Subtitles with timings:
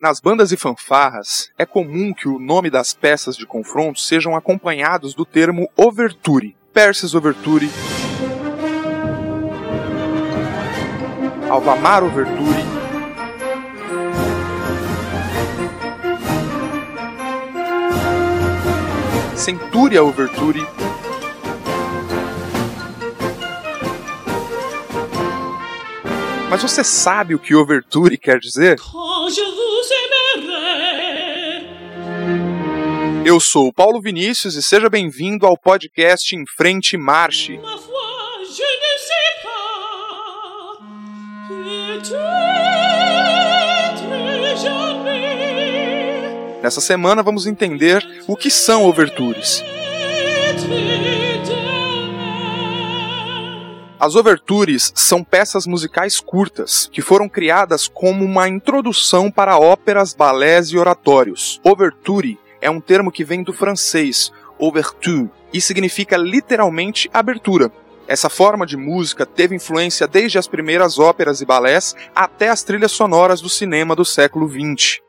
[0.00, 5.12] Nas bandas e fanfarras, é comum que o nome das peças de confronto sejam acompanhados
[5.12, 7.68] do termo overture, Perses Overture,
[11.50, 12.62] Alvamar Overture,
[19.34, 20.64] Centúria Overture,
[26.50, 28.80] Mas você sabe o que overture quer dizer?
[33.24, 37.60] Eu sou o Paulo Vinícius e seja bem-vindo ao podcast Em Frente Marche.
[46.62, 49.62] Nessa semana vamos entender o que são overtures.
[54.00, 60.68] As overtures são peças musicais curtas, que foram criadas como uma introdução para óperas, balés
[60.68, 61.60] e oratórios.
[61.64, 67.72] Overture é um termo que vem do francês ouverture e significa literalmente abertura.
[68.06, 72.92] Essa forma de música teve influência desde as primeiras óperas e balés até as trilhas
[72.92, 75.00] sonoras do cinema do século XX.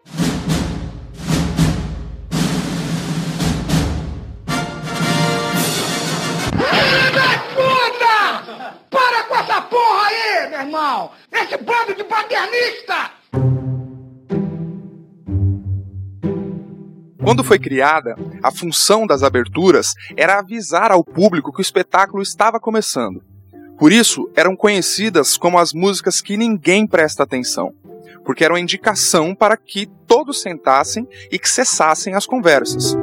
[11.49, 13.09] Esse bando de paternista!
[17.23, 22.59] Quando foi criada, a função das aberturas era avisar ao público que o espetáculo estava
[22.59, 23.23] começando.
[23.79, 27.73] Por isso, eram conhecidas como as músicas que ninguém presta atenção,
[28.23, 32.95] porque eram indicação para que todos sentassem e que cessassem as conversas.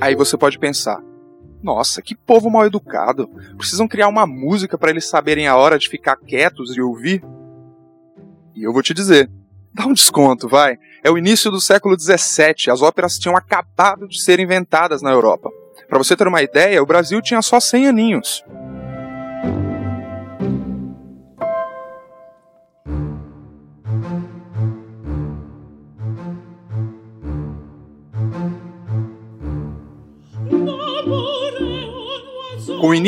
[0.00, 1.07] Aí você pode pensar:
[1.62, 3.28] nossa, que povo mal educado.
[3.56, 7.22] Precisam criar uma música para eles saberem a hora de ficar quietos e ouvir?
[8.54, 9.30] E eu vou te dizer,
[9.72, 10.78] dá um desconto, vai.
[11.02, 15.50] É o início do século XVII, as óperas tinham acabado de ser inventadas na Europa.
[15.88, 18.44] Para você ter uma ideia, o Brasil tinha só 100 aninhos.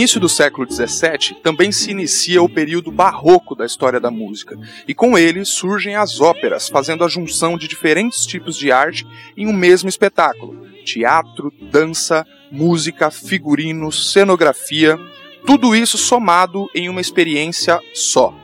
[0.00, 4.94] Início do século XVII, também se inicia o período barroco da história da música, e
[4.94, 9.06] com ele surgem as óperas, fazendo a junção de diferentes tipos de arte
[9.36, 14.98] em um mesmo espetáculo: teatro, dança, música, figurino, cenografia,
[15.46, 18.34] tudo isso somado em uma experiência só.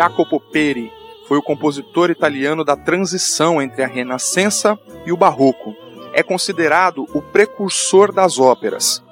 [0.00, 0.90] Jacopo Peri
[1.28, 5.76] foi o compositor italiano da transição entre a Renascença e o Barroco.
[6.14, 9.04] É considerado o precursor das óperas.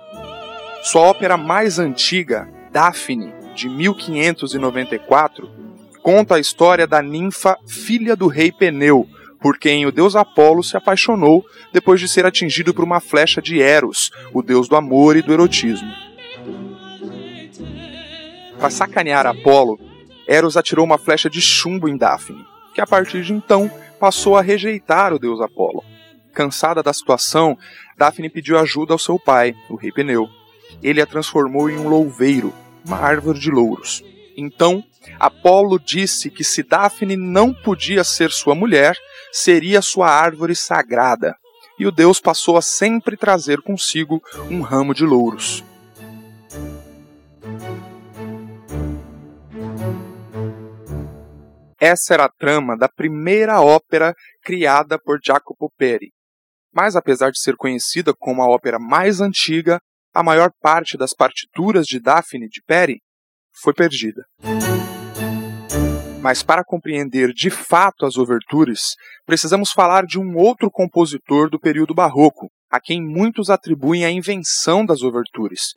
[0.82, 5.50] Sua ópera mais antiga, Daphne, de 1594,
[6.02, 9.06] conta a história da ninfa filha do rei Peneu,
[9.42, 13.60] por quem o deus Apolo se apaixonou depois de ser atingido por uma flecha de
[13.60, 15.92] Eros, o deus do amor e do erotismo.
[18.58, 19.87] Para sacanear Apolo,
[20.28, 22.44] Eros atirou uma flecha de chumbo em Daphne,
[22.74, 25.82] que a partir de então passou a rejeitar o deus Apolo.
[26.34, 27.56] Cansada da situação,
[27.96, 30.28] Daphne pediu ajuda ao seu pai, o rei Peneu.
[30.82, 32.52] Ele a transformou em um louveiro,
[32.84, 34.04] uma árvore de louros.
[34.36, 34.84] Então,
[35.18, 38.94] Apolo disse que se Daphne não podia ser sua mulher,
[39.32, 41.34] seria sua árvore sagrada.
[41.78, 45.64] E o deus passou a sempre trazer consigo um ramo de louros.
[51.80, 54.12] Essa era a trama da primeira ópera
[54.42, 56.12] criada por Jacopo Peri.
[56.74, 59.80] Mas apesar de ser conhecida como a ópera mais antiga,
[60.12, 63.00] a maior parte das partituras de Daphne de Peri
[63.62, 64.24] foi perdida.
[66.20, 71.94] Mas para compreender de fato as overtures, precisamos falar de um outro compositor do período
[71.94, 75.74] barroco, a quem muitos atribuem a invenção das overtures.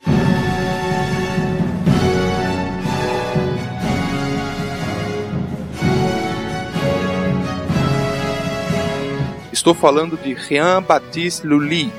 [9.62, 11.92] Estou falando de Jean-Baptiste Lully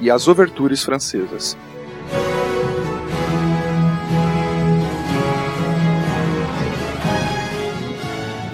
[0.00, 1.54] e as Overtures francesas.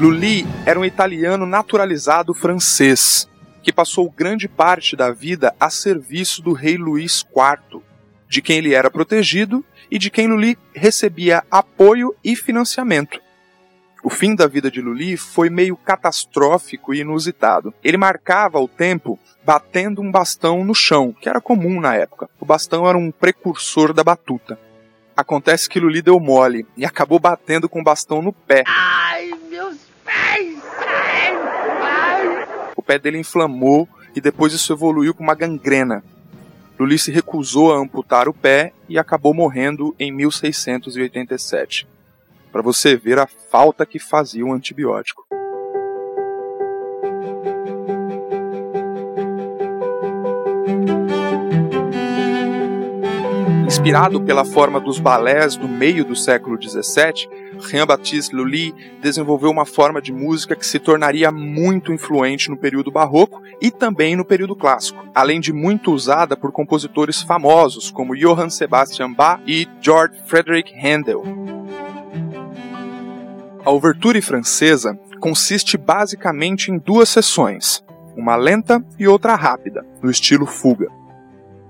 [0.00, 3.28] Lully era um italiano naturalizado francês,
[3.62, 7.80] que passou grande parte da vida a serviço do rei Luís IV,
[8.28, 13.20] de quem ele era protegido e de quem Lully recebia apoio e financiamento.
[14.10, 17.74] Fim da vida de Lully foi meio catastrófico e inusitado.
[17.82, 22.28] Ele marcava o tempo batendo um bastão no chão, que era comum na época.
[22.40, 24.58] O bastão era um precursor da batuta.
[25.16, 28.62] Acontece que Lully deu mole e acabou batendo com o bastão no pé.
[28.66, 30.62] Ai, meus pés!
[30.86, 31.34] Ai,
[31.82, 32.46] ai.
[32.76, 36.04] O pé dele inflamou e depois isso evoluiu com uma gangrena.
[36.78, 41.88] Lully se recusou a amputar o pé e acabou morrendo em 1687.
[42.50, 45.26] Para você ver a falta que fazia o antibiótico.
[53.86, 57.28] Inspirado pela forma dos balés do meio do século XVII,
[57.60, 63.40] Jean-Baptiste Lully desenvolveu uma forma de música que se tornaria muito influente no período barroco
[63.60, 69.12] e também no período clássico, além de muito usada por compositores famosos como Johann Sebastian
[69.12, 71.55] Bach e George Frederick Handel.
[73.66, 77.84] A ouverture francesa consiste basicamente em duas sessões,
[78.16, 80.86] uma lenta e outra rápida, no estilo fuga.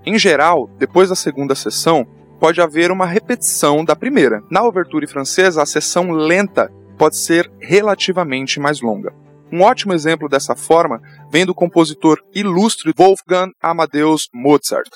[0.04, 2.06] Em geral, depois da segunda sessão,
[2.38, 4.42] pode haver uma repetição da primeira.
[4.50, 9.14] Na ouverture francesa, a sessão lenta pode ser relativamente mais longa.
[9.50, 11.00] Um ótimo exemplo dessa forma
[11.32, 14.90] vem do compositor ilustre Wolfgang Amadeus Mozart.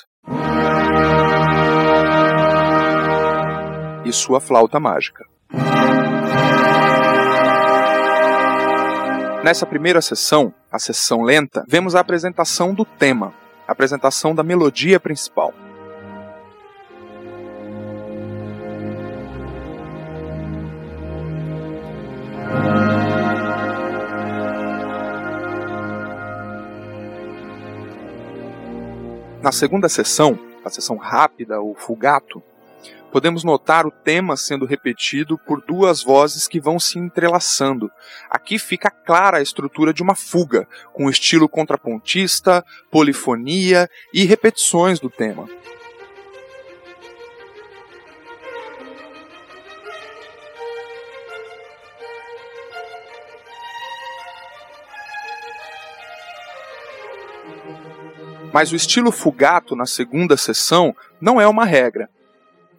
[4.05, 5.25] E sua flauta mágica.
[9.43, 13.33] Nessa primeira sessão, a sessão lenta, vemos a apresentação do tema,
[13.67, 15.51] apresentação da melodia principal.
[29.41, 32.43] Na segunda sessão, a sessão rápida ou fugato,
[33.11, 37.91] podemos notar o tema sendo repetido por duas vozes que vão se entrelaçando.
[38.29, 45.09] Aqui fica clara a estrutura de uma fuga, com estilo contrapontista, polifonia e repetições do
[45.09, 45.47] tema.
[58.53, 62.09] Mas o estilo fugato na segunda sessão não é uma regra.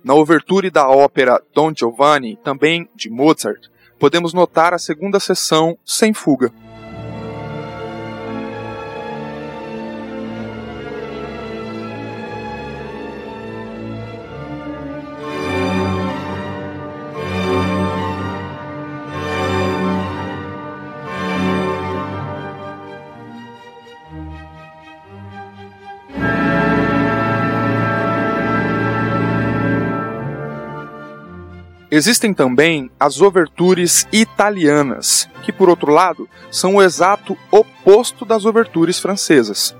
[0.04, 3.68] Na ouverture da ópera Don Giovanni, também de Mozart,
[3.98, 6.52] podemos notar a segunda sessão sem fuga.
[31.94, 38.98] Existem também as overtures italianas, que por outro lado são o exato oposto das overtures
[38.98, 39.76] francesas.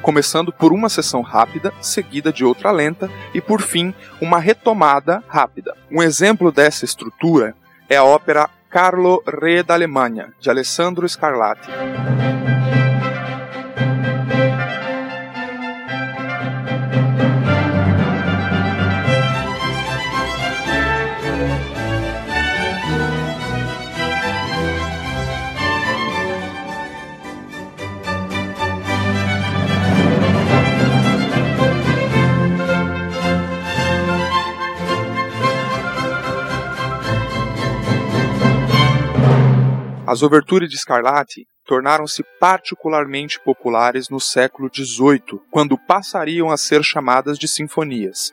[0.00, 3.92] Começando por uma sessão rápida, seguida de outra lenta e por fim
[4.22, 5.76] uma retomada rápida.
[5.90, 7.54] Um exemplo dessa estrutura
[7.90, 11.68] é a ópera Carlo Re da Alemanha, de Alessandro Scarlatti.
[40.10, 47.38] As overtures de Scarlatti tornaram-se particularmente populares no século XVIII, quando passariam a ser chamadas
[47.38, 48.32] de sinfonias.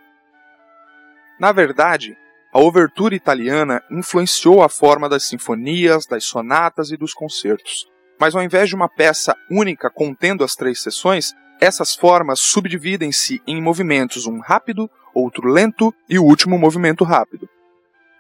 [1.40, 2.18] Na verdade,
[2.52, 7.86] a overtura italiana influenciou a forma das sinfonias, das sonatas e dos concertos.
[8.20, 11.32] Mas ao invés de uma peça única contendo as três sessões,
[11.62, 17.48] essas formas subdividem-se em movimentos, um rápido, outro lento e o último movimento rápido.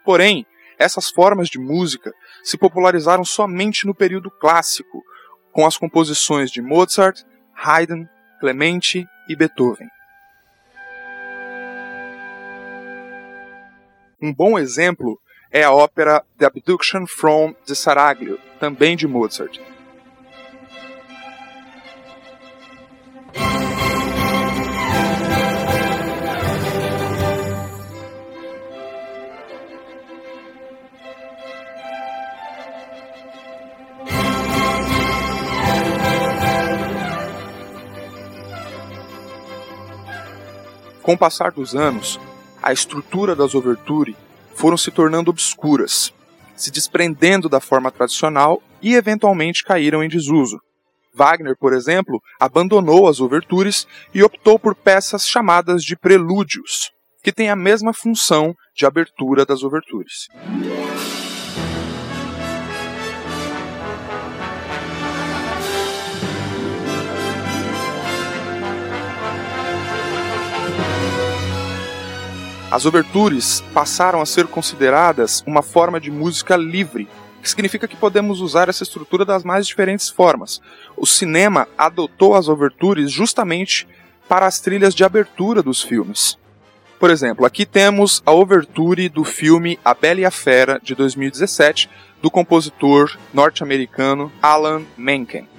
[0.05, 0.45] Porém,
[0.77, 5.03] essas formas de música se popularizaram somente no período clássico,
[5.51, 7.24] com as composições de Mozart,
[7.55, 8.05] Haydn,
[8.39, 9.89] Clemente e Beethoven.
[14.22, 15.19] Um bom exemplo
[15.51, 19.60] é a ópera The Abduction from the Saraglio, também de Mozart.
[41.07, 42.19] Com o passar dos anos,
[42.61, 44.13] a estrutura das overture
[44.53, 46.13] foram se tornando obscuras.
[46.53, 50.59] se desprendendo da forma tradicional e eventualmente caíram em desuso.
[51.13, 56.91] Wagner, por exemplo, abandonou as ouvertures e optou por peças chamadas de prelúdios,
[57.23, 60.27] que têm a mesma função de abertura das ouvertures.
[72.77, 77.07] As ouvertures passaram a ser consideradas uma forma de música livre,
[77.41, 80.62] que significa que podemos usar essa estrutura das mais diferentes formas.
[80.96, 83.88] O cinema adotou as ouvertures justamente
[84.29, 86.38] para as trilhas de abertura dos filmes.
[87.00, 91.89] Por exemplo, aqui temos a ouverture do filme A Bela e a Fera, de 2017,
[92.22, 95.50] do compositor norte-americano Alan Menken.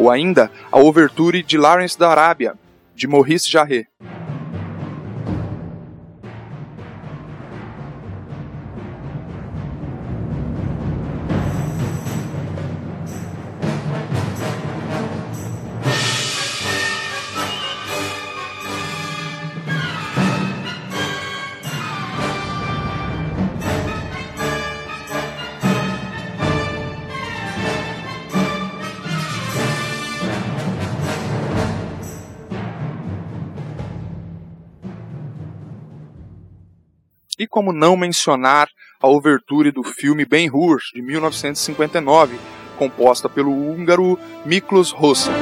[0.00, 2.54] Ou ainda a Overture de Lawrence da Arábia,
[2.96, 3.86] de Maurice Jarre.
[37.50, 38.68] Como não mencionar
[39.02, 42.38] a overture do filme Ben-Hur, de 1959,
[42.78, 45.32] composta pelo húngaro Miklos Rosa.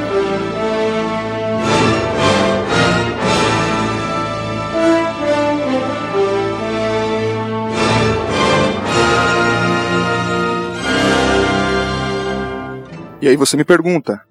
[13.21, 14.25] E aí você me pergunta,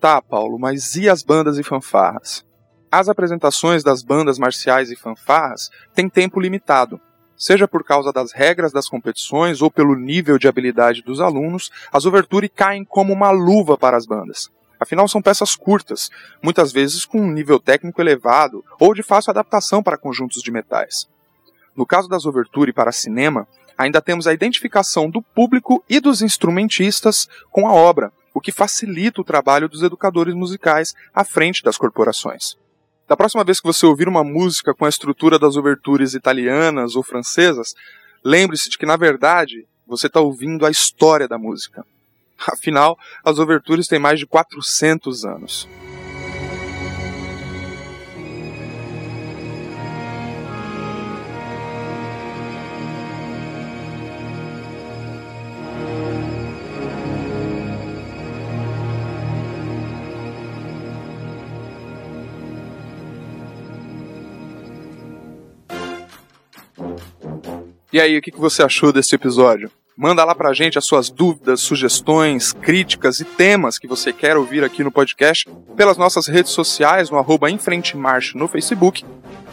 [0.00, 2.44] tá, Paulo, mas e as bandas e fanfarras?
[2.90, 7.00] As apresentações das bandas marciais e fanfarras têm tempo limitado.
[7.42, 12.06] Seja por causa das regras das competições ou pelo nível de habilidade dos alunos, as
[12.06, 14.48] overture caem como uma luva para as bandas.
[14.78, 16.08] Afinal, são peças curtas,
[16.40, 21.08] muitas vezes com um nível técnico elevado ou de fácil adaptação para conjuntos de metais.
[21.74, 27.28] No caso das overture para cinema, ainda temos a identificação do público e dos instrumentistas
[27.50, 32.56] com a obra, o que facilita o trabalho dos educadores musicais à frente das corporações.
[33.12, 37.02] Da próxima vez que você ouvir uma música com a estrutura das ouvertures italianas ou
[37.02, 37.74] francesas,
[38.24, 41.84] lembre-se de que, na verdade, você está ouvindo a história da música.
[42.48, 45.68] Afinal, as ouvertures têm mais de 400 anos.
[67.92, 69.70] E aí, o que você achou desse episódio?
[69.94, 74.64] Manda lá pra gente as suas dúvidas, sugestões, críticas e temas que você quer ouvir
[74.64, 75.46] aqui no podcast
[75.76, 79.04] pelas nossas redes sociais, no arroba no Facebook,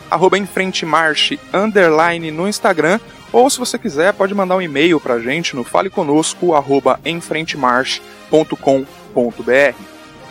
[0.09, 0.37] arroba
[1.53, 2.97] underline no Instagram,
[3.33, 9.75] ou se você quiser, pode mandar um e-mail pra gente no faleconosco arroba enfrentemarche.com.br.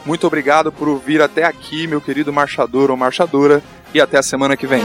[0.07, 3.63] Muito obrigado por ouvir até aqui, meu querido marchador ou marchadora,
[3.93, 4.83] e até a semana que vem.